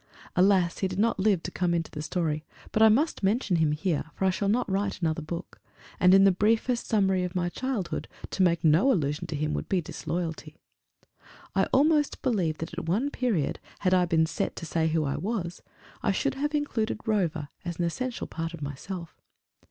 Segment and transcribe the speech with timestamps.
[0.35, 3.71] Alas, he did not live to come into the story, but I must mention him
[3.71, 5.61] here, for I shall not write another book,
[5.99, 9.69] and, in the briefest summary of my childhood, to make no allusion to him would
[9.69, 10.55] be disloyalty.
[11.53, 15.17] I almost believe that at one period, had I been set to say who I
[15.17, 15.61] was,
[16.01, 19.15] I should have included Rover as an essential part of myself.